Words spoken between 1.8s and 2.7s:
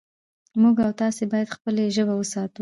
ژبه وساتو